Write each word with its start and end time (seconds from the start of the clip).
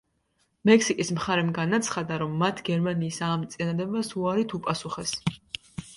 მექსიკის 0.69 1.11
მხარემ 1.17 1.51
განაცხადა, 1.57 2.17
რომ 2.23 2.33
მათ 2.43 2.63
გერმანიის 2.71 3.19
ამ 3.29 3.47
წინადადებას 3.55 4.11
უარით 4.23 4.57
უპასუხეს. 4.61 5.17